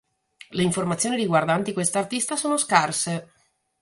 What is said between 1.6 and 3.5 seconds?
questa artista sono scarse.